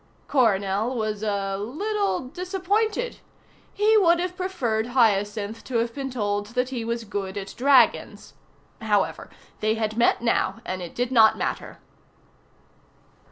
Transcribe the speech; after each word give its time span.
Coronel 0.27 0.95
was 0.95 1.21
a 1.21 1.57
little 1.59 2.21
disappointed. 2.29 3.17
He 3.71 3.97
would 3.99 4.19
have 4.19 4.35
preferred 4.35 4.87
Hyacinth 4.97 5.63
to 5.65 5.77
have 5.77 5.93
been 5.93 6.09
told 6.09 6.47
that 6.55 6.69
he 6.69 6.83
was 6.83 7.03
good 7.03 7.37
at 7.37 7.53
dragons. 7.55 8.33
However, 8.81 9.29
they 9.59 9.75
had 9.75 9.97
met 9.97 10.19
now 10.19 10.59
and 10.65 10.81
it 10.81 10.95
did 10.95 11.11
not 11.11 11.37
matter. 11.37 11.77